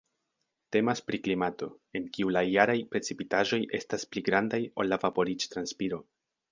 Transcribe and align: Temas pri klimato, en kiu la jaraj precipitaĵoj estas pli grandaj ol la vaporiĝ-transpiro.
Temas 0.75 1.01
pri 1.09 1.19
klimato, 1.27 1.69
en 1.99 2.09
kiu 2.17 2.33
la 2.37 2.43
jaraj 2.47 2.77
precipitaĵoj 2.95 3.63
estas 3.83 4.11
pli 4.15 4.29
grandaj 4.33 4.63
ol 4.83 4.95
la 4.95 5.05
vaporiĝ-transpiro. 5.09 6.07